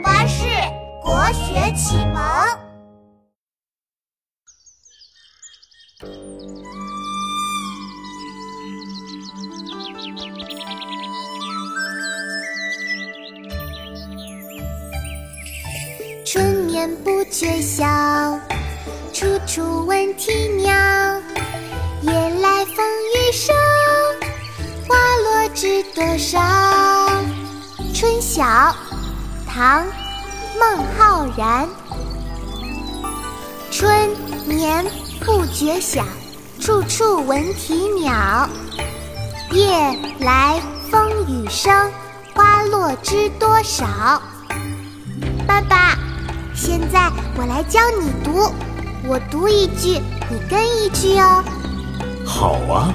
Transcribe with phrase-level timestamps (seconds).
[0.00, 0.44] 巴士
[1.02, 2.22] 国学启蒙。
[16.24, 17.86] 春眠不觉晓，
[19.12, 20.74] 处处闻啼鸟。
[22.02, 22.84] 夜来风
[23.14, 23.56] 雨声，
[24.86, 26.38] 花落知多少。
[27.94, 28.44] 《春晓》
[29.56, 29.82] 唐·
[30.60, 31.66] 孟浩然。
[33.70, 34.10] 春
[34.46, 34.84] 眠
[35.24, 36.04] 不觉晓，
[36.60, 38.46] 处处闻啼鸟。
[39.52, 41.90] 夜来风雨声，
[42.34, 43.86] 花落知多少。
[45.46, 45.96] 爸爸，
[46.54, 48.52] 现在我来教你读，
[49.08, 51.42] 我读一句，你跟一句哦。
[52.26, 52.92] 好啊，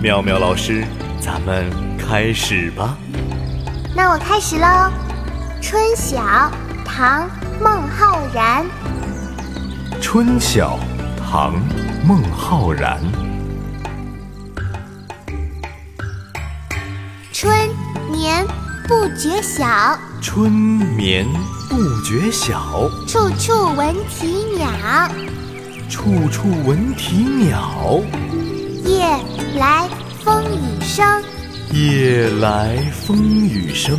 [0.00, 0.86] 妙妙老师，
[1.20, 2.96] 咱们开始吧。
[3.92, 4.66] 那我开始喽，
[5.60, 6.20] 《春晓》
[6.84, 7.24] 唐·
[7.60, 8.64] 孟浩然。
[10.00, 10.78] 《春晓》
[11.18, 11.54] 唐·
[12.06, 13.00] 孟浩然。
[17.32, 17.50] 春
[18.10, 18.46] 眠
[18.86, 19.66] 不觉晓，
[20.20, 21.26] 春眠
[21.68, 24.68] 不觉晓，处处闻啼鸟。
[25.88, 28.00] 处处闻啼鸟。
[28.84, 29.04] 夜
[29.58, 29.88] 来
[30.22, 31.22] 风雨声，
[31.72, 33.98] 夜来风雨声。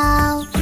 [0.00, 0.59] 好